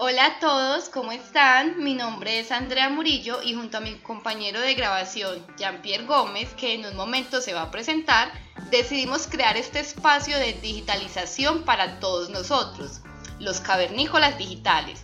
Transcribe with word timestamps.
Hola 0.00 0.26
a 0.26 0.38
todos, 0.38 0.88
¿cómo 0.90 1.10
están? 1.10 1.82
Mi 1.82 1.92
nombre 1.92 2.38
es 2.38 2.52
Andrea 2.52 2.88
Murillo 2.88 3.42
y 3.42 3.54
junto 3.54 3.78
a 3.78 3.80
mi 3.80 3.96
compañero 3.96 4.60
de 4.60 4.74
grabación 4.74 5.44
Jean-Pierre 5.56 6.06
Gómez, 6.06 6.54
que 6.54 6.74
en 6.74 6.86
un 6.86 6.94
momento 6.94 7.40
se 7.40 7.52
va 7.52 7.62
a 7.62 7.70
presentar, 7.72 8.30
decidimos 8.70 9.26
crear 9.26 9.56
este 9.56 9.80
espacio 9.80 10.38
de 10.38 10.52
digitalización 10.52 11.64
para 11.64 11.98
todos 11.98 12.30
nosotros, 12.30 13.00
los 13.40 13.58
cavernícolas 13.58 14.38
digitales, 14.38 15.00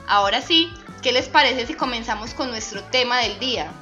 Ahora 0.08 0.42
sí, 0.42 0.72
¿qué 1.02 1.12
les 1.12 1.28
parece 1.30 1.66
si 1.66 1.74
comenzamos 1.74 2.36
con 2.36 2.52
nuestro 2.52 2.84
tema 2.84 3.22
del 3.22 3.40
día? 3.40 3.74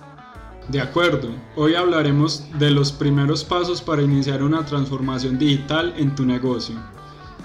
De 0.69 0.79
acuerdo, 0.79 1.29
hoy 1.57 1.75
hablaremos 1.75 2.45
de 2.57 2.71
los 2.71 2.91
primeros 2.91 3.43
pasos 3.43 3.81
para 3.81 4.01
iniciar 4.01 4.41
una 4.41 4.65
transformación 4.65 5.37
digital 5.37 5.93
en 5.97 6.15
tu 6.15 6.25
negocio. 6.25 6.75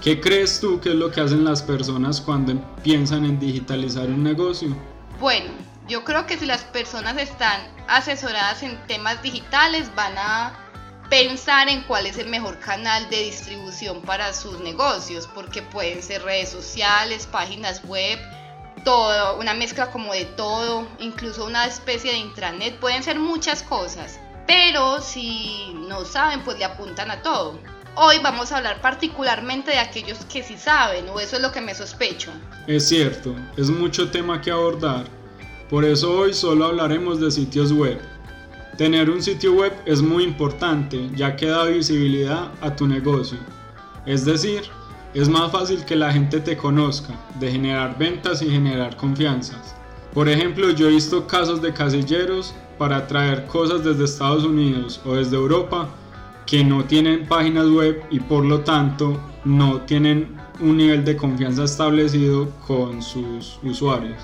¿Qué 0.01 0.21
crees 0.21 0.61
tú 0.61 0.79
que 0.79 0.89
es 0.89 0.95
lo 0.95 1.11
que 1.11 1.19
hacen 1.19 1.43
las 1.43 1.61
personas 1.61 2.21
cuando 2.21 2.53
piensan 2.81 3.25
en 3.25 3.37
digitalizar 3.37 4.07
un 4.07 4.23
negocio? 4.23 4.73
Bueno, 5.19 5.51
yo 5.89 6.05
creo 6.05 6.25
que 6.25 6.37
si 6.37 6.45
las 6.45 6.63
personas 6.63 7.17
están 7.17 7.59
asesoradas 7.89 8.63
en 8.63 8.79
temas 8.87 9.21
digitales 9.21 9.93
van 9.95 10.17
a 10.17 10.53
pensar 11.09 11.67
en 11.67 11.81
cuál 11.81 12.05
es 12.05 12.17
el 12.17 12.29
mejor 12.29 12.59
canal 12.59 13.09
de 13.09 13.23
distribución 13.23 14.01
para 14.03 14.33
sus 14.33 14.61
negocios, 14.61 15.27
porque 15.35 15.61
pueden 15.61 16.01
ser 16.01 16.23
redes 16.23 16.49
sociales, 16.49 17.27
páginas 17.27 17.83
web, 17.83 18.17
todo, 18.83 19.39
una 19.39 19.53
mezcla 19.53 19.91
como 19.91 20.13
de 20.13 20.25
todo, 20.25 20.87
incluso 20.99 21.45
una 21.45 21.65
especie 21.65 22.11
de 22.11 22.17
intranet, 22.17 22.79
pueden 22.79 23.03
ser 23.03 23.19
muchas 23.19 23.63
cosas, 23.63 24.19
pero 24.47 25.01
si 25.01 25.73
no 25.87 26.05
saben, 26.05 26.41
pues 26.43 26.57
le 26.57 26.65
apuntan 26.65 27.11
a 27.11 27.21
todo. 27.21 27.59
Hoy 27.95 28.17
vamos 28.23 28.51
a 28.51 28.57
hablar 28.57 28.81
particularmente 28.81 29.71
de 29.71 29.79
aquellos 29.79 30.19
que 30.25 30.43
sí 30.43 30.57
saben, 30.57 31.09
o 31.09 31.19
eso 31.19 31.35
es 31.35 31.41
lo 31.41 31.51
que 31.51 31.61
me 31.61 31.75
sospecho. 31.75 32.31
Es 32.67 32.87
cierto, 32.87 33.35
es 33.57 33.69
mucho 33.69 34.09
tema 34.09 34.41
que 34.41 34.51
abordar, 34.51 35.05
por 35.69 35.85
eso 35.85 36.11
hoy 36.11 36.33
solo 36.33 36.65
hablaremos 36.65 37.19
de 37.19 37.29
sitios 37.29 37.71
web. 37.71 37.99
Tener 38.77 39.09
un 39.09 39.21
sitio 39.21 39.53
web 39.53 39.73
es 39.85 40.01
muy 40.01 40.23
importante 40.23 41.09
ya 41.13 41.35
que 41.35 41.47
da 41.47 41.65
visibilidad 41.65 42.51
a 42.61 42.75
tu 42.75 42.87
negocio, 42.87 43.37
es 44.05 44.23
decir, 44.25 44.63
es 45.13 45.27
más 45.27 45.51
fácil 45.51 45.85
que 45.85 45.95
la 45.95 46.11
gente 46.11 46.39
te 46.39 46.55
conozca, 46.55 47.15
de 47.39 47.51
generar 47.51 47.97
ventas 47.97 48.41
y 48.41 48.49
generar 48.49 48.95
confianzas. 48.95 49.75
Por 50.13 50.29
ejemplo, 50.29 50.69
yo 50.71 50.87
he 50.87 50.91
visto 50.91 51.27
casos 51.27 51.61
de 51.61 51.73
casilleros 51.73 52.53
para 52.77 53.07
traer 53.07 53.45
cosas 53.45 53.83
desde 53.83 54.05
Estados 54.05 54.43
Unidos 54.43 55.01
o 55.05 55.15
desde 55.15 55.35
Europa 55.35 55.89
que 56.45 56.63
no 56.63 56.83
tienen 56.83 57.27
páginas 57.27 57.67
web 57.67 58.03
y 58.09 58.19
por 58.19 58.43
lo 58.43 58.61
tanto 58.61 59.19
no 59.45 59.81
tienen 59.81 60.35
un 60.59 60.77
nivel 60.77 61.05
de 61.05 61.15
confianza 61.15 61.63
establecido 61.63 62.49
con 62.65 63.01
sus 63.01 63.59
usuarios. 63.63 64.17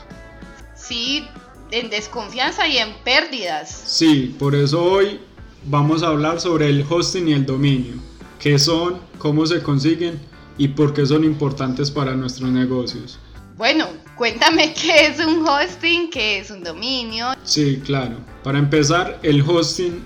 Sí, 0.76 1.26
en 1.72 1.90
desconfianza 1.90 2.68
y 2.68 2.78
en 2.78 2.94
pérdidas. 3.04 3.70
Sí, 3.70 4.36
por 4.40 4.56
eso 4.56 4.84
hoy 4.84 5.20
vamos 5.66 6.04
a 6.04 6.08
hablar 6.08 6.40
sobre 6.40 6.70
el 6.70 6.86
hosting 6.88 7.28
y 7.28 7.34
el 7.34 7.46
dominio. 7.46 7.94
¿Qué 8.40 8.60
son? 8.60 9.00
¿Cómo 9.18 9.46
se 9.46 9.62
consiguen? 9.62 10.20
Y 10.58 10.70
por 10.70 10.94
qué 10.94 11.06
son 11.06 11.24
importantes 11.24 11.92
para 11.92 12.16
nuestros 12.16 12.50
negocios. 12.50 13.20
Bueno, 13.58 13.88
cuéntame 14.16 14.74
qué 14.82 15.08
es 15.08 15.20
un 15.26 15.48
hosting, 15.48 16.10
qué 16.10 16.40
es 16.40 16.52
un 16.52 16.64
dominio. 16.64 17.28
Sí, 17.44 17.82
claro. 17.86 18.18
Para 18.44 18.60
empezar, 18.60 19.20
el 19.24 19.42
hosting 19.42 20.04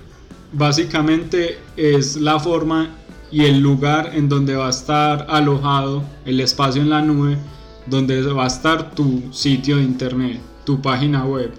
básicamente 0.53 1.59
es 1.77 2.15
la 2.15 2.39
forma 2.39 2.95
y 3.31 3.45
el 3.45 3.59
lugar 3.59 4.11
en 4.13 4.27
donde 4.27 4.55
va 4.55 4.67
a 4.67 4.71
estar 4.71 5.27
alojado 5.29 6.03
el 6.25 6.39
espacio 6.39 6.81
en 6.81 6.89
la 6.89 7.01
nube, 7.01 7.37
donde 7.85 8.21
va 8.21 8.45
a 8.45 8.47
estar 8.47 8.91
tu 8.91 9.31
sitio 9.31 9.77
de 9.77 9.83
internet, 9.83 10.39
tu 10.65 10.81
página 10.81 11.25
web. 11.25 11.53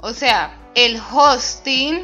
O 0.00 0.12
sea, 0.12 0.58
el 0.74 0.98
hosting 0.98 2.00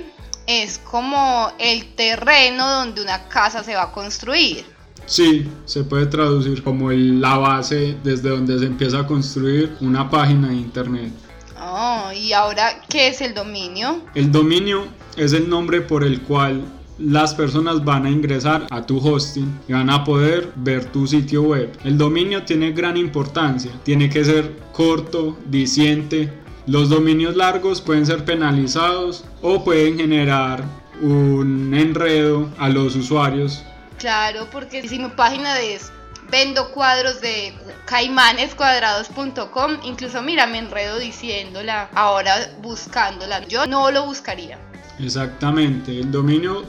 es 0.47 0.79
como 0.79 1.53
el 1.59 1.95
terreno 1.95 2.69
donde 2.69 3.03
una 3.03 3.29
casa 3.29 3.63
se 3.63 3.75
va 3.75 3.85
a 3.85 3.93
construir. 3.93 4.65
Sí, 5.11 5.45
se 5.65 5.83
puede 5.83 6.07
traducir 6.07 6.63
como 6.63 6.93
la 6.93 7.37
base 7.37 7.97
desde 8.05 8.29
donde 8.29 8.61
se 8.61 8.67
empieza 8.67 9.01
a 9.01 9.07
construir 9.09 9.77
una 9.81 10.09
página 10.09 10.51
de 10.51 10.55
internet. 10.55 11.13
Oh, 11.61 12.13
¿y 12.15 12.33
ahora 12.33 12.81
qué 12.89 13.09
es 13.09 13.21
el 13.21 13.35
dominio? 13.35 14.03
El 14.15 14.31
dominio 14.31 14.85
es 15.17 15.33
el 15.33 15.51
nombre 15.51 15.81
por 15.81 16.05
el 16.05 16.21
cual 16.21 16.63
las 16.97 17.35
personas 17.35 17.85
van 17.85 18.07
a 18.07 18.11
ingresar 18.11 18.69
a 18.71 18.87
tu 18.87 18.99
hosting 18.99 19.53
y 19.67 19.73
van 19.73 19.91
a 19.91 20.05
poder 20.05 20.53
ver 20.55 20.85
tu 20.85 21.09
sitio 21.09 21.43
web. 21.43 21.77
El 21.83 21.99
dominio 21.99 22.45
tiene 22.45 22.71
gran 22.71 22.97
importancia, 22.97 23.73
tiene 23.83 24.09
que 24.09 24.25
ser 24.25 24.55
corto, 24.73 25.37
diciente. 25.47 26.33
Los 26.69 26.89
dominios 26.89 27.35
largos 27.35 27.81
pueden 27.81 28.07
ser 28.07 28.25
penalizados 28.25 29.25
o 29.43 29.65
pueden 29.65 29.97
generar 29.97 30.63
un 31.03 31.75
enredo 31.75 32.49
a 32.59 32.69
los 32.69 32.95
usuarios 32.95 33.65
Claro, 34.01 34.49
porque 34.51 34.89
si 34.89 34.99
mi 34.99 35.11
página 35.11 35.61
es 35.61 35.93
vendo 36.31 36.71
cuadros 36.71 37.21
de 37.21 37.53
caimanescuadrados.com, 37.85 39.73
incluso 39.85 40.23
mira, 40.23 40.47
me 40.47 40.57
enredo 40.57 40.99
diciéndola, 40.99 41.91
ahora 41.95 42.51
buscándola. 42.63 43.47
Yo 43.47 43.67
no 43.67 43.91
lo 43.91 44.07
buscaría. 44.07 44.59
Exactamente, 44.99 46.01
el 46.01 46.11
dominio, 46.11 46.65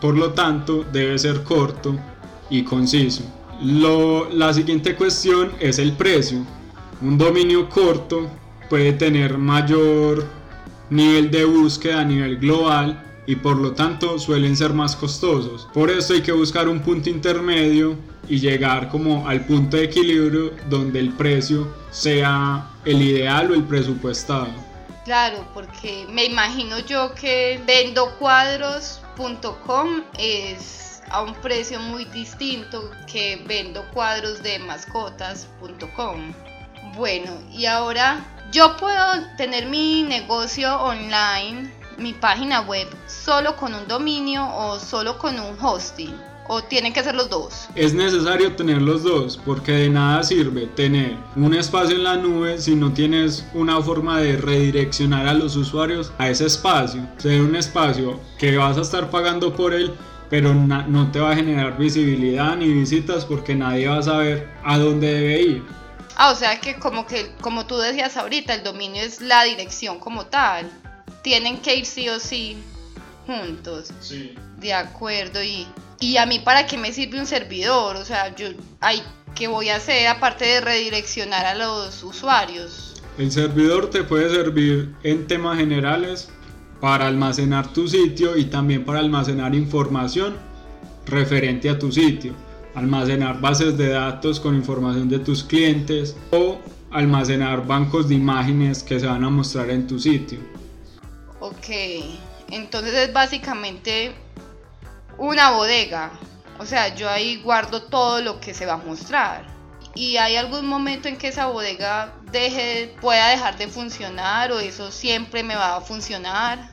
por 0.00 0.16
lo 0.16 0.32
tanto, 0.34 0.84
debe 0.84 1.18
ser 1.18 1.42
corto 1.42 1.98
y 2.48 2.62
conciso. 2.62 3.24
Lo, 3.60 4.30
la 4.30 4.54
siguiente 4.54 4.94
cuestión 4.94 5.52
es 5.58 5.80
el 5.80 5.94
precio. 5.94 6.46
Un 7.00 7.18
dominio 7.18 7.68
corto 7.68 8.30
puede 8.70 8.92
tener 8.92 9.36
mayor 9.36 10.24
nivel 10.90 11.28
de 11.28 11.44
búsqueda 11.44 12.02
a 12.02 12.04
nivel 12.04 12.36
global 12.38 13.07
y 13.28 13.36
por 13.36 13.56
lo 13.58 13.72
tanto 13.72 14.18
suelen 14.18 14.56
ser 14.56 14.72
más 14.72 14.96
costosos. 14.96 15.68
Por 15.74 15.90
eso 15.90 16.14
hay 16.14 16.22
que 16.22 16.32
buscar 16.32 16.66
un 16.66 16.80
punto 16.80 17.10
intermedio 17.10 17.98
y 18.26 18.40
llegar 18.40 18.88
como 18.88 19.28
al 19.28 19.44
punto 19.44 19.76
de 19.76 19.84
equilibrio 19.84 20.52
donde 20.70 20.98
el 20.98 21.12
precio 21.12 21.70
sea 21.90 22.66
el 22.86 23.02
ideal 23.02 23.50
o 23.50 23.54
el 23.54 23.64
presupuestado. 23.64 24.48
Claro, 25.04 25.46
porque 25.52 26.06
me 26.10 26.24
imagino 26.24 26.78
yo 26.78 27.14
que 27.14 27.60
vendocuadros.com 27.66 30.04
es 30.18 31.02
a 31.10 31.20
un 31.20 31.34
precio 31.34 31.78
muy 31.80 32.06
distinto 32.06 32.90
que 33.06 33.44
vendo 33.46 33.84
cuadros 33.92 34.42
de 34.42 34.58
mascotas.com. 34.60 36.32
Bueno, 36.96 37.32
y 37.52 37.66
ahora 37.66 38.24
yo 38.52 38.74
puedo 38.78 39.04
tener 39.36 39.66
mi 39.66 40.04
negocio 40.04 40.80
online 40.80 41.76
mi 41.98 42.12
página 42.12 42.60
web 42.62 42.88
solo 43.06 43.56
con 43.56 43.74
un 43.74 43.86
dominio 43.88 44.48
o 44.48 44.78
solo 44.78 45.18
con 45.18 45.38
un 45.38 45.56
hosting? 45.60 46.14
¿O 46.50 46.62
tienen 46.62 46.94
que 46.94 47.02
ser 47.02 47.14
los 47.14 47.28
dos? 47.28 47.68
Es 47.74 47.92
necesario 47.92 48.56
tener 48.56 48.80
los 48.80 49.02
dos 49.02 49.38
porque 49.44 49.72
de 49.72 49.90
nada 49.90 50.22
sirve 50.22 50.66
tener 50.66 51.16
un 51.36 51.52
espacio 51.52 51.96
en 51.96 52.04
la 52.04 52.16
nube 52.16 52.58
si 52.58 52.74
no 52.74 52.90
tienes 52.92 53.44
una 53.52 53.82
forma 53.82 54.20
de 54.20 54.38
redireccionar 54.38 55.26
a 55.26 55.34
los 55.34 55.56
usuarios 55.56 56.10
a 56.16 56.28
ese 56.28 56.46
espacio. 56.46 57.06
Ser 57.18 57.42
un 57.42 57.54
espacio 57.54 58.18
que 58.38 58.56
vas 58.56 58.78
a 58.78 58.80
estar 58.80 59.10
pagando 59.10 59.54
por 59.54 59.74
él 59.74 59.92
pero 60.30 60.52
no 60.54 61.10
te 61.10 61.20
va 61.20 61.30
a 61.30 61.34
generar 61.34 61.78
visibilidad 61.78 62.56
ni 62.56 62.68
visitas 62.68 63.24
porque 63.24 63.54
nadie 63.54 63.88
va 63.88 63.98
a 63.98 64.02
saber 64.02 64.48
a 64.62 64.78
dónde 64.78 65.12
debe 65.12 65.40
ir. 65.40 65.64
Ah, 66.16 66.32
o 66.32 66.34
sea 66.34 66.60
que 66.60 66.74
como 66.74 67.06
que, 67.06 67.34
como 67.40 67.66
tú 67.66 67.78
decías 67.78 68.16
ahorita, 68.16 68.54
el 68.54 68.64
dominio 68.64 69.02
es 69.02 69.20
la 69.20 69.44
dirección 69.44 70.00
como 70.00 70.26
tal. 70.26 70.70
Tienen 71.28 71.58
que 71.58 71.76
ir 71.76 71.84
sí 71.84 72.08
o 72.08 72.18
sí 72.18 72.56
juntos. 73.26 73.92
Sí. 74.00 74.34
De 74.56 74.72
acuerdo. 74.72 75.42
Y, 75.42 75.66
y 76.00 76.16
a 76.16 76.24
mí 76.24 76.38
para 76.38 76.66
qué 76.66 76.78
me 76.78 76.90
sirve 76.90 77.20
un 77.20 77.26
servidor? 77.26 77.96
O 77.96 78.04
sea, 78.06 78.34
yo, 78.34 78.46
hay, 78.80 79.02
¿qué 79.34 79.46
voy 79.46 79.68
a 79.68 79.76
hacer 79.76 80.06
aparte 80.06 80.46
de 80.46 80.62
redireccionar 80.62 81.44
a 81.44 81.54
los 81.54 82.02
usuarios? 82.02 83.02
El 83.18 83.30
servidor 83.30 83.90
te 83.90 84.04
puede 84.04 84.30
servir 84.30 84.94
en 85.02 85.26
temas 85.26 85.58
generales 85.58 86.30
para 86.80 87.06
almacenar 87.06 87.74
tu 87.74 87.86
sitio 87.86 88.34
y 88.34 88.46
también 88.46 88.86
para 88.86 89.00
almacenar 89.00 89.54
información 89.54 90.34
referente 91.04 91.68
a 91.68 91.78
tu 91.78 91.92
sitio 91.92 92.32
almacenar 92.74 93.40
bases 93.40 93.76
de 93.76 93.88
datos 93.88 94.38
con 94.38 94.54
información 94.54 95.08
de 95.08 95.18
tus 95.18 95.42
clientes 95.42 96.16
o 96.30 96.58
almacenar 96.90 97.66
bancos 97.66 98.08
de 98.08 98.14
imágenes 98.14 98.82
que 98.82 99.00
se 99.00 99.06
van 99.06 99.24
a 99.24 99.30
mostrar 99.30 99.68
en 99.70 99.86
tu 99.86 99.98
sitio. 99.98 100.38
Ok, 101.48 101.68
entonces 102.50 102.92
es 102.92 103.12
básicamente 103.14 104.12
una 105.16 105.52
bodega. 105.52 106.10
O 106.58 106.66
sea, 106.66 106.94
yo 106.94 107.08
ahí 107.08 107.40
guardo 107.42 107.84
todo 107.84 108.20
lo 108.20 108.38
que 108.38 108.52
se 108.52 108.66
va 108.66 108.74
a 108.74 108.76
mostrar. 108.76 109.46
¿Y 109.94 110.18
hay 110.18 110.36
algún 110.36 110.66
momento 110.66 111.08
en 111.08 111.16
que 111.16 111.28
esa 111.28 111.46
bodega 111.46 112.12
deje, 112.30 112.94
pueda 113.00 113.28
dejar 113.28 113.56
de 113.56 113.68
funcionar 113.68 114.52
o 114.52 114.58
eso 114.58 114.90
siempre 114.90 115.42
me 115.42 115.56
va 115.56 115.76
a 115.76 115.80
funcionar? 115.80 116.70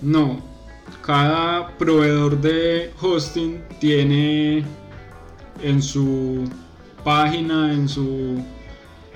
No, 0.00 0.42
cada 1.06 1.68
proveedor 1.78 2.40
de 2.40 2.92
hosting 3.00 3.62
tiene 3.78 4.64
en 5.62 5.80
su 5.80 6.50
página, 7.04 7.72
en 7.72 7.88
su, 7.88 8.42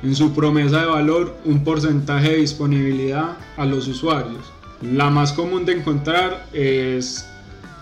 en 0.05 0.15
su 0.15 0.33
promesa 0.33 0.83
de 0.83 0.87
valor, 0.87 1.37
un 1.45 1.65
porcentaje 1.65 2.31
de 2.31 2.37
disponibilidad 2.37 3.37
a 3.57 3.65
los 3.65 3.89
usuarios. 3.89 4.56
La 4.83 5.09
más 5.11 5.33
común 5.33 5.65
de 5.65 5.73
encontrar 5.73 6.47
es 6.53 7.27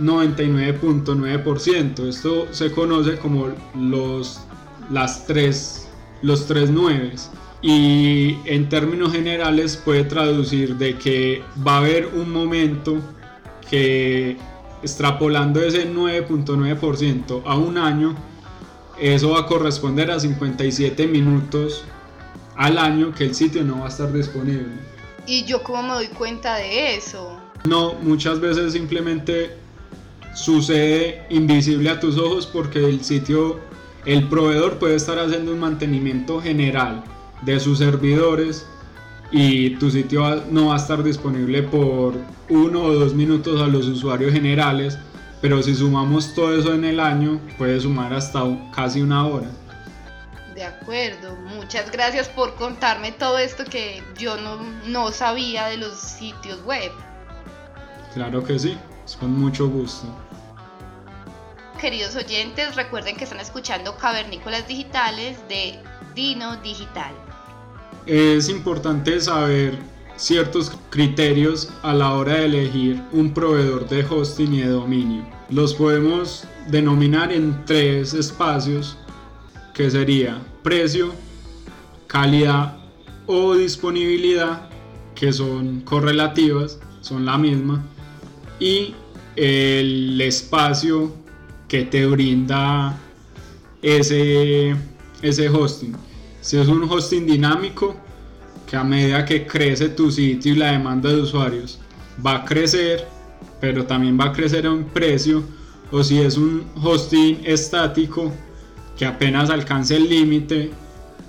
99.9%. 0.01 2.09
Esto 2.09 2.49
se 2.53 2.73
conoce 2.73 3.17
como 3.17 3.49
los, 3.75 4.41
las 4.91 5.27
tres, 5.27 5.89
los 6.23 6.47
tres 6.47 6.71
nueves. 6.71 7.31
Y 7.63 8.37
en 8.45 8.69
términos 8.69 9.13
generales 9.13 9.77
puede 9.77 10.05
traducir 10.05 10.77
de 10.77 10.97
que 10.99 11.43
va 11.67 11.77
a 11.77 11.79
haber 11.79 12.11
un 12.15 12.31
momento 12.31 12.99
que 13.69 14.37
extrapolando 14.83 15.63
ese 15.63 15.91
9.9% 15.91 17.43
a 17.47 17.57
un 17.57 17.79
año, 17.79 18.15
eso 19.01 19.31
va 19.31 19.41
a 19.41 19.47
corresponder 19.47 20.11
a 20.11 20.21
57 20.21 21.07
minutos 21.07 21.85
al 22.55 22.77
año 22.79 23.15
que 23.15 23.25
el 23.25 23.35
sitio 23.35 23.65
no 23.65 23.79
va 23.81 23.87
a 23.87 23.89
estar 23.89 24.13
disponible. 24.13 24.94
¿Y 25.27 25.45
yo 25.45 25.63
cómo 25.63 25.83
me 25.83 25.95
doy 25.95 26.09
cuenta 26.09 26.57
de 26.57 26.97
eso? 26.97 27.37
No, 27.65 27.95
muchas 27.95 28.41
veces 28.41 28.73
simplemente 28.73 29.57
sucede 30.35 31.25
invisible 31.31 31.91
a 31.91 32.01
tus 32.01 32.19
ojos 32.19 32.47
porque 32.47 32.79
el 32.79 33.05
sitio, 33.05 33.61
el 34.05 34.29
proveedor 34.29 34.79
puede 34.79 34.97
estar 34.97 35.19
haciendo 35.19 35.53
un 35.53 35.61
mantenimiento 35.61 36.41
general 36.41 37.05
de 37.43 37.59
sus 37.61 37.79
servidores 37.79 38.67
y 39.31 39.71
tu 39.77 39.91
sitio 39.91 40.43
no 40.51 40.67
va 40.67 40.75
a 40.75 40.77
estar 40.77 41.03
disponible 41.03 41.63
por 41.63 42.15
uno 42.49 42.83
o 42.83 42.93
dos 42.93 43.15
minutos 43.15 43.61
a 43.61 43.67
los 43.67 43.87
usuarios 43.87 44.33
generales 44.33 44.99
pero 45.45 45.63
si 45.63 45.75
sumamos 45.75 46.33
todo 46.33 46.59
eso 46.59 46.73
en 46.73 46.87
el 46.87 46.99
año, 46.99 47.39
puede 47.59 47.79
sumar 47.79 48.15
hasta 48.15 48.41
casi 48.75 49.03
una 49.03 49.27
hora. 49.27 49.51
De 50.55 50.63
acuerdo, 50.63 51.35
muchas 51.35 51.91
gracias 51.91 52.29
por 52.29 52.55
contarme 52.55 53.11
todo 53.11 53.39
esto 53.39 53.65
que 53.65 54.03
yo 54.17 54.37
no, 54.37 54.63
no 54.87 55.11
sabía 55.11 55.67
de 55.67 55.79
los 55.79 55.99
sitios 55.99 56.63
web. 56.65 56.93
Claro 58.13 58.45
que 58.45 58.57
sí, 58.57 58.79
es 59.05 59.17
con 59.17 59.33
mucho 59.33 59.69
gusto. 59.69 60.07
Queridos 61.81 62.15
oyentes, 62.15 62.77
recuerden 62.77 63.17
que 63.17 63.25
están 63.25 63.41
escuchando 63.41 63.97
Cavernícolas 63.97 64.69
Digitales 64.69 65.37
de 65.49 65.77
Dino 66.15 66.57
Digital. 66.59 67.13
Es 68.07 68.49
importante 68.49 69.21
saber 69.21 69.77
ciertos 70.15 70.71
criterios 70.91 71.71
a 71.83 71.93
la 71.93 72.13
hora 72.13 72.35
de 72.35 72.45
elegir 72.45 73.03
un 73.11 73.35
proveedor 73.35 73.89
de 73.89 74.05
hosting 74.05 74.55
y 74.55 74.61
de 74.61 74.69
dominio. 74.69 75.27
Los 75.51 75.75
podemos 75.75 76.45
denominar 76.69 77.33
en 77.33 77.65
tres 77.65 78.15
espacios 78.15 78.97
que 79.75 79.91
sería 79.91 80.41
precio, 80.63 81.13
calidad 82.07 82.77
o 83.27 83.55
disponibilidad 83.55 84.69
que 85.15 85.33
son 85.33 85.81
correlativas, 85.81 86.79
son 87.01 87.27
la 87.27 87.37
misma 87.37 87.85
y 88.61 88.95
el 89.37 90.21
espacio 90.21 91.13
que 91.69 91.83
te 91.83 92.07
brinda 92.07 92.97
ese, 93.83 94.77
ese 95.23 95.49
hosting. 95.49 95.95
Si 96.41 96.57
es 96.57 96.69
un 96.69 96.85
hosting 96.85 97.27
dinámico, 97.27 97.97
que 98.67 98.77
a 98.77 98.85
medida 98.85 99.25
que 99.25 99.47
crece 99.47 99.89
tu 99.89 100.11
sitio 100.11 100.53
y 100.53 100.57
la 100.57 100.73
demanda 100.73 101.11
de 101.11 101.21
usuarios 101.21 101.79
va 102.25 102.37
a 102.37 102.45
crecer, 102.45 103.07
pero 103.61 103.85
también 103.85 104.19
va 104.19 104.27
a 104.27 104.33
crecer 104.33 104.67
en 104.67 104.85
precio, 104.85 105.43
o 105.91 106.03
si 106.03 106.21
es 106.21 106.37
un 106.37 106.65
hosting 106.83 107.41
estático 107.45 108.33
que 108.97 109.07
apenas 109.07 109.51
alcance 109.51 109.97
el 109.97 110.09
límite, 110.09 110.71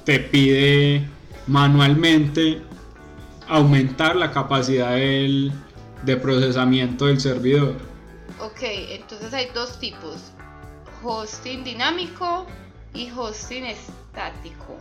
te 0.03 0.19
pide 0.19 1.07
manualmente 1.47 2.61
aumentar 3.47 4.15
la 4.15 4.31
capacidad 4.31 4.95
de 4.95 6.17
procesamiento 6.17 7.05
del 7.07 7.19
servidor. 7.19 7.75
Ok, 8.39 8.61
entonces 8.61 9.33
hay 9.33 9.47
dos 9.53 9.79
tipos, 9.79 10.31
hosting 11.03 11.63
dinámico 11.63 12.45
y 12.93 13.09
hosting 13.11 13.65
estático. 13.65 14.77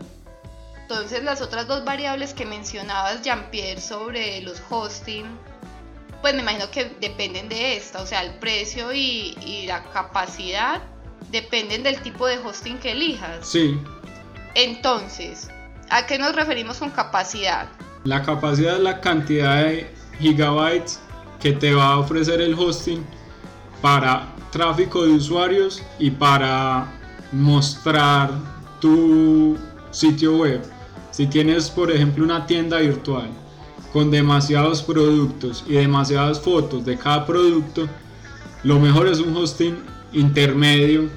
Entonces 0.82 1.24
las 1.24 1.40
otras 1.40 1.66
dos 1.66 1.84
variables 1.84 2.34
que 2.34 2.44
mencionabas, 2.44 3.22
Jean-Pierre, 3.22 3.80
sobre 3.80 4.42
los 4.42 4.62
hosting, 4.68 5.24
pues 6.20 6.34
me 6.34 6.42
imagino 6.42 6.70
que 6.70 6.84
dependen 7.00 7.48
de 7.48 7.76
esta, 7.76 8.02
o 8.02 8.06
sea, 8.06 8.22
el 8.22 8.34
precio 8.34 8.92
y, 8.92 9.64
la 9.66 9.82
capacidad 9.84 10.82
dependen 11.34 11.82
del 11.82 12.00
tipo 12.00 12.28
de 12.28 12.38
hosting 12.38 12.78
que 12.78 12.92
elijas. 12.92 13.46
Sí. 13.46 13.76
Entonces, 14.54 15.50
¿a 15.90 16.06
qué 16.06 16.16
nos 16.16 16.34
referimos 16.34 16.78
con 16.78 16.90
capacidad? 16.90 17.66
La 18.04 18.22
capacidad 18.22 18.76
es 18.76 18.82
la 18.82 19.00
cantidad 19.00 19.64
de 19.64 19.92
gigabytes 20.20 21.00
que 21.40 21.52
te 21.52 21.74
va 21.74 21.88
a 21.88 21.98
ofrecer 21.98 22.40
el 22.40 22.54
hosting 22.54 23.04
para 23.82 24.28
tráfico 24.52 25.04
de 25.04 25.12
usuarios 25.14 25.82
y 25.98 26.12
para 26.12 26.86
mostrar 27.32 28.30
tu 28.80 29.58
sitio 29.90 30.36
web. 30.36 30.62
Si 31.10 31.26
tienes, 31.26 31.68
por 31.68 31.90
ejemplo, 31.90 32.24
una 32.24 32.46
tienda 32.46 32.78
virtual 32.78 33.28
con 33.92 34.12
demasiados 34.12 34.84
productos 34.84 35.64
y 35.66 35.72
demasiadas 35.72 36.40
fotos 36.40 36.84
de 36.84 36.96
cada 36.96 37.26
producto, 37.26 37.88
lo 38.62 38.78
mejor 38.78 39.08
es 39.08 39.18
un 39.18 39.36
hosting 39.36 39.93
intermedio 40.14 41.08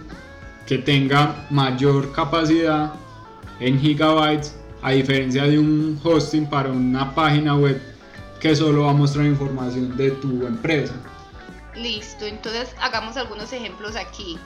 que 0.65 0.77
tenga 0.77 1.45
mayor 1.49 2.11
capacidad 2.11 2.93
en 3.59 3.79
gigabytes 3.79 4.55
a 4.81 4.91
diferencia 4.91 5.43
de 5.43 5.57
un 5.57 5.99
hosting 6.03 6.45
para 6.45 6.69
una 6.69 7.13
página 7.15 7.55
web 7.55 7.81
que 8.39 8.55
solo 8.55 8.83
va 8.83 8.91
a 8.91 8.93
mostrar 8.93 9.25
información 9.25 9.95
de 9.97 10.11
tu 10.11 10.45
empresa. 10.45 10.93
Listo, 11.75 12.25
entonces 12.25 12.75
hagamos 12.81 13.17
algunos 13.17 13.51
ejemplos 13.53 13.95
aquí. 13.95 14.37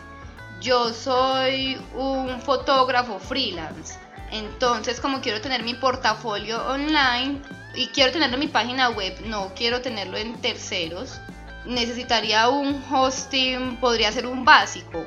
Yo 0.62 0.94
soy 0.94 1.78
un 1.96 2.40
fotógrafo 2.42 3.20
freelance 3.20 3.96
entonces, 4.32 5.00
como 5.02 5.20
quiero 5.20 5.42
tener 5.42 5.62
mi 5.64 5.74
portafolio 5.74 6.66
online 6.68 7.42
y 7.76 7.88
quiero 7.88 8.14
tenerlo 8.14 8.36
en 8.36 8.40
mi 8.40 8.48
página 8.48 8.90
web, 8.90 9.14
no 9.26 9.52
quiero 9.56 9.82
tenerlo 9.82 10.18
en 10.18 10.40
terceros, 10.40 11.20
necesitaría 11.66 12.50
un 12.50 12.84
hosting, 12.92 13.78
podría 13.78 14.12
ser 14.12 14.28
un 14.28 14.44
básico. 14.46 15.06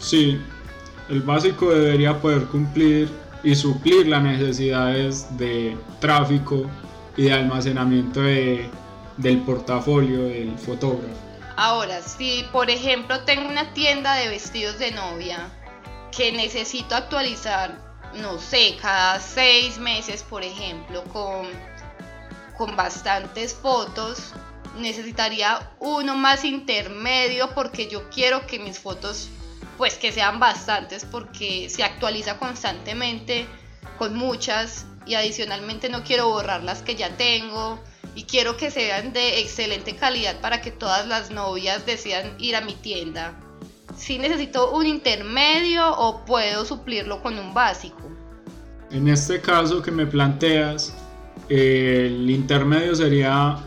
Sí, 0.00 0.40
el 1.08 1.22
básico 1.22 1.70
debería 1.70 2.20
poder 2.20 2.44
cumplir 2.46 3.08
y 3.42 3.54
suplir 3.54 4.08
las 4.08 4.22
necesidades 4.22 5.26
de 5.36 5.76
tráfico 6.00 6.68
y 7.16 7.24
de 7.24 7.32
almacenamiento 7.32 8.20
del 8.20 9.40
portafolio 9.42 10.22
del 10.24 10.58
fotógrafo. 10.58 11.14
Ahora, 11.56 12.02
si 12.02 12.44
por 12.52 12.68
ejemplo 12.68 13.20
tengo 13.20 13.48
una 13.48 13.72
tienda 13.72 14.14
de 14.16 14.28
vestidos 14.28 14.78
de 14.78 14.90
novia 14.90 15.48
que 16.14 16.32
necesito 16.32 16.94
actualizar 16.94 17.86
no 18.16 18.38
sé, 18.38 18.76
cada 18.80 19.20
seis 19.20 19.78
meses, 19.78 20.22
por 20.22 20.42
ejemplo, 20.42 21.04
con, 21.04 21.46
con 22.56 22.76
bastantes 22.76 23.54
fotos, 23.54 24.32
necesitaría 24.78 25.70
uno 25.80 26.14
más 26.16 26.44
intermedio 26.44 27.50
porque 27.54 27.88
yo 27.88 28.08
quiero 28.10 28.46
que 28.46 28.58
mis 28.58 28.78
fotos 28.78 29.28
pues 29.78 29.94
que 29.94 30.12
sean 30.12 30.38
bastantes 30.38 31.04
porque 31.04 31.68
se 31.68 31.84
actualiza 31.84 32.38
constantemente 32.38 33.46
con 33.98 34.16
muchas 34.16 34.86
y 35.06 35.14
adicionalmente 35.14 35.88
no 35.88 36.02
quiero 36.02 36.28
borrar 36.28 36.62
las 36.62 36.82
que 36.82 36.96
ya 36.96 37.10
tengo 37.16 37.78
y 38.14 38.24
quiero 38.24 38.56
que 38.56 38.70
sean 38.70 39.12
de 39.12 39.40
excelente 39.40 39.94
calidad 39.94 40.40
para 40.40 40.60
que 40.60 40.70
todas 40.70 41.06
las 41.06 41.30
novias 41.30 41.84
decidan 41.84 42.34
ir 42.38 42.56
a 42.56 42.62
mi 42.62 42.74
tienda. 42.74 43.34
Si 43.96 44.18
necesito 44.18 44.72
un 44.72 44.86
intermedio 44.86 45.90
o 45.96 46.24
puedo 46.24 46.64
suplirlo 46.64 47.22
con 47.22 47.38
un 47.38 47.54
básico. 47.54 48.10
En 48.90 49.08
este 49.08 49.40
caso 49.40 49.82
que 49.82 49.90
me 49.90 50.06
planteas, 50.06 50.94
el 51.48 52.30
intermedio 52.30 52.94
sería 52.94 53.58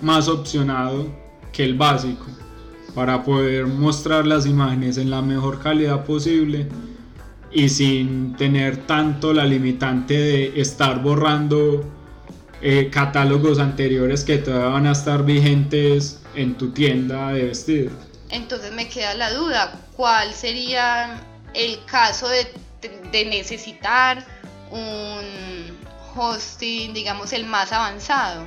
más 0.00 0.28
opcionado 0.28 1.06
que 1.52 1.64
el 1.64 1.74
básico 1.74 2.26
para 2.94 3.22
poder 3.22 3.66
mostrar 3.66 4.26
las 4.26 4.46
imágenes 4.46 4.98
en 4.98 5.10
la 5.10 5.20
mejor 5.22 5.60
calidad 5.60 6.04
posible 6.04 6.68
y 7.50 7.68
sin 7.68 8.36
tener 8.36 8.86
tanto 8.86 9.32
la 9.32 9.44
limitante 9.44 10.14
de 10.14 10.60
estar 10.60 11.02
borrando 11.02 11.84
eh, 12.60 12.88
catálogos 12.90 13.58
anteriores 13.58 14.24
que 14.24 14.38
todavía 14.38 14.68
van 14.68 14.86
a 14.86 14.92
estar 14.92 15.24
vigentes 15.24 16.20
en 16.34 16.56
tu 16.56 16.72
tienda 16.72 17.32
de 17.32 17.44
vestidos. 17.44 17.92
Entonces 18.30 18.72
me 18.72 18.88
queda 18.88 19.14
la 19.14 19.32
duda, 19.32 19.80
¿cuál 19.96 20.32
sería 20.32 21.20
el 21.52 21.84
caso 21.84 22.28
de, 22.28 22.48
de 23.12 23.24
necesitar 23.26 24.24
un 24.70 25.76
hosting, 26.16 26.94
digamos, 26.94 27.32
el 27.32 27.44
más 27.44 27.72
avanzado? 27.72 28.44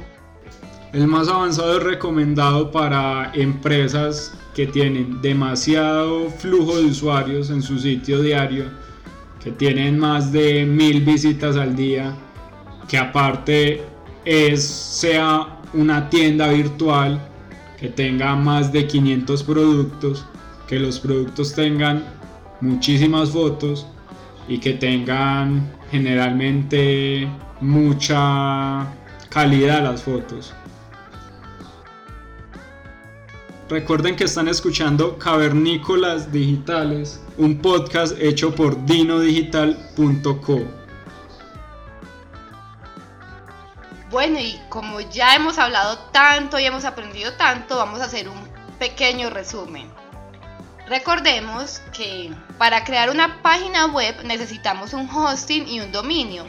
El 0.93 1.07
más 1.07 1.27
avanzado 1.27 1.77
es 1.77 1.83
recomendado 1.83 2.71
para 2.71 3.31
empresas 3.33 4.33
que 4.55 4.67
tienen 4.67 5.21
demasiado 5.21 6.29
flujo 6.29 6.77
de 6.77 6.85
usuarios 6.85 7.49
en 7.49 7.61
su 7.61 7.77
sitio 7.77 8.21
diario 8.21 8.65
que 9.43 9.51
tienen 9.51 9.99
más 9.99 10.31
de 10.31 10.65
mil 10.65 11.01
visitas 11.01 11.57
al 11.57 11.75
día, 11.75 12.15
que 12.87 12.97
aparte 12.97 13.81
es, 14.25 14.65
sea 14.65 15.59
una 15.73 16.09
tienda 16.09 16.49
virtual 16.49 17.19
que 17.79 17.89
tenga 17.89 18.35
más 18.35 18.71
de 18.71 18.87
500 18.87 19.43
productos, 19.43 20.25
que 20.67 20.79
los 20.79 20.99
productos 20.99 21.53
tengan 21.53 22.03
muchísimas 22.61 23.29
fotos 23.29 23.87
y 24.47 24.57
que 24.57 24.73
tengan 24.73 25.71
generalmente 25.91 27.27
mucha 27.61 28.87
calidad 29.29 29.83
las 29.83 30.03
fotos. 30.03 30.53
Recuerden 33.69 34.15
que 34.15 34.23
están 34.23 34.47
escuchando 34.47 35.17
Cavernícolas 35.17 36.31
Digitales, 36.31 37.19
un 37.37 37.61
podcast 37.61 38.15
hecho 38.17 38.55
por 38.55 38.85
dinodigital.co. 38.85 40.61
Bueno, 44.09 44.39
y 44.39 44.57
como 44.69 45.01
ya 45.01 45.35
hemos 45.35 45.57
hablado 45.57 45.97
tanto 46.13 46.57
y 46.57 46.63
hemos 46.63 46.85
aprendido 46.85 47.33
tanto, 47.33 47.75
vamos 47.75 47.99
a 47.99 48.05
hacer 48.05 48.29
un 48.29 48.39
pequeño 48.79 49.29
resumen. 49.29 49.91
Recordemos 50.87 51.81
que 51.91 52.31
para 52.57 52.85
crear 52.85 53.09
una 53.09 53.41
página 53.41 53.87
web 53.87 54.15
necesitamos 54.23 54.93
un 54.93 55.09
hosting 55.09 55.67
y 55.67 55.81
un 55.81 55.91
dominio. 55.91 56.45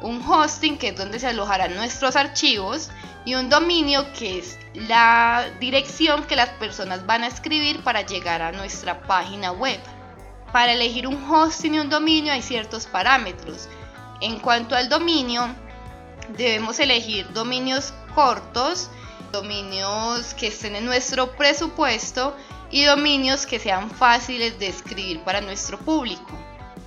Un 0.00 0.22
hosting 0.26 0.78
que 0.78 0.88
es 0.88 0.96
donde 0.96 1.20
se 1.20 1.26
alojarán 1.26 1.74
nuestros 1.76 2.16
archivos 2.16 2.88
y 3.24 3.34
un 3.34 3.48
dominio 3.48 4.12
que 4.12 4.38
es 4.38 4.58
la 4.74 5.46
dirección 5.60 6.24
que 6.24 6.36
las 6.36 6.50
personas 6.50 7.06
van 7.06 7.24
a 7.24 7.28
escribir 7.28 7.82
para 7.82 8.02
llegar 8.02 8.42
a 8.42 8.52
nuestra 8.52 9.00
página 9.02 9.52
web. 9.52 9.80
Para 10.52 10.72
elegir 10.72 11.06
un 11.06 11.30
hosting 11.30 11.74
y 11.74 11.78
un 11.78 11.90
dominio 11.90 12.32
hay 12.32 12.42
ciertos 12.42 12.86
parámetros. 12.86 13.68
En 14.20 14.38
cuanto 14.38 14.76
al 14.76 14.88
dominio, 14.88 15.48
debemos 16.36 16.78
elegir 16.78 17.32
dominios 17.32 17.92
cortos, 18.14 18.90
dominios 19.32 20.34
que 20.34 20.48
estén 20.48 20.76
en 20.76 20.84
nuestro 20.84 21.34
presupuesto 21.34 22.36
y 22.70 22.84
dominios 22.84 23.46
que 23.46 23.58
sean 23.58 23.90
fáciles 23.90 24.58
de 24.58 24.68
escribir 24.68 25.20
para 25.24 25.40
nuestro 25.40 25.78
público. 25.78 26.30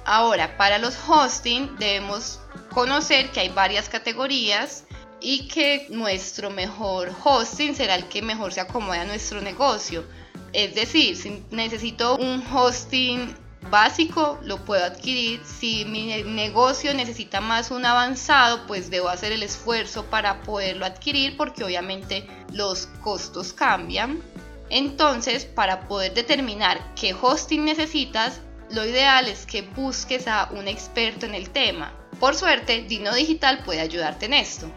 Ahora, 0.06 0.56
para 0.56 0.77
los 0.77 0.98
hosting 1.08 1.75
debemos 1.77 2.39
conocer 2.72 3.32
que 3.32 3.41
hay 3.41 3.50
varias 3.50 3.89
categorías 3.89 4.87
y 5.19 5.47
que 5.47 5.88
nuestro 5.89 6.50
mejor 6.50 7.13
hosting 7.24 7.75
será 7.75 7.95
el 7.95 8.07
que 8.07 8.21
mejor 8.21 8.53
se 8.53 8.62
acomode 8.62 9.00
a 9.00 9.05
nuestro 9.05 9.41
negocio. 9.41 10.05
Es 10.53 10.75
decir, 10.75 11.15
si 11.15 11.43
necesito 11.51 12.17
un 12.17 12.43
hosting 12.53 13.36
básico 13.69 14.39
lo 14.43 14.63
puedo 14.63 14.86
adquirir. 14.86 15.41
Si 15.45 15.86
mi 15.86 16.24
negocio 16.24 16.93
necesita 16.93 17.41
más 17.41 17.71
un 17.71 17.86
avanzado, 17.86 18.65
pues 18.67 18.89
debo 18.89 19.09
hacer 19.09 19.31
el 19.31 19.43
esfuerzo 19.43 20.05
para 20.05 20.41
poderlo 20.43 20.86
adquirir 20.86 21.38
porque 21.38 21.63
obviamente 21.63 22.27
los 22.53 22.88
costos 23.01 23.53
cambian. 23.53 24.21
Entonces, 24.69 25.45
para 25.45 25.88
poder 25.88 26.13
determinar 26.13 26.93
qué 26.95 27.15
hosting 27.19 27.63
necesitas, 27.65 28.41
lo 28.71 28.86
ideal 28.86 29.27
es 29.27 29.45
que 29.45 29.62
busques 29.62 30.27
a 30.27 30.50
un 30.51 30.67
experto 30.67 31.25
en 31.25 31.36
el 31.36 31.50
tema. 31.50 31.93
Por 32.19 32.36
suerte, 32.36 32.81
Dino 32.81 33.13
Digital 33.13 33.63
puede 33.63 33.79
ayudarte 33.79 34.25
en 34.25 34.33
esto. 34.33 34.69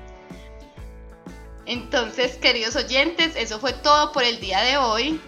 Entonces, 1.71 2.37
queridos 2.37 2.75
oyentes, 2.75 3.37
eso 3.37 3.61
fue 3.61 3.73
todo 3.73 4.11
por 4.11 4.25
el 4.25 4.41
día 4.41 4.61
de 4.61 4.77
hoy. 4.77 5.21